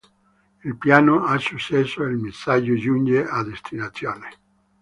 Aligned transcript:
Il 0.65 0.75
piano 0.77 1.25
ha 1.25 1.37
successo 1.37 2.03
e 2.03 2.09
il 2.09 2.17
messaggio 2.17 2.75
giunge 2.75 3.23
a 3.23 3.43
destinazione. 3.43 4.29